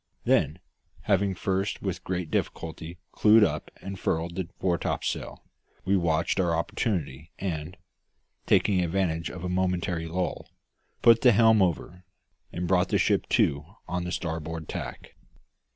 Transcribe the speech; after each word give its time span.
Then, 0.23 0.57
having 1.01 1.35
first 1.35 1.83
with 1.83 2.03
great 2.03 2.31
difficulty 2.31 2.97
clewed 3.11 3.43
up 3.43 3.69
and 3.83 3.99
furled 3.99 4.33
the 4.35 4.49
fore 4.59 4.79
topsail, 4.79 5.43
we 5.85 5.95
watched 5.95 6.39
our 6.39 6.55
opportunity 6.55 7.29
and, 7.37 7.77
taking 8.47 8.81
advantage 8.81 9.29
of 9.29 9.43
a 9.43 9.47
momentary 9.47 10.07
lull, 10.07 10.49
put 11.03 11.21
the 11.21 11.33
helm 11.33 11.61
over, 11.61 12.03
and 12.51 12.67
brought 12.67 12.89
the 12.89 12.97
ship 12.97 13.29
to 13.29 13.63
on 13.87 14.03
the 14.03 14.11
starboard 14.11 14.67
tack. 14.67 15.13